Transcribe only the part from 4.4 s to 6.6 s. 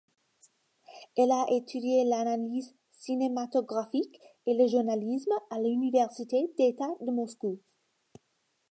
et le journalisme à l'université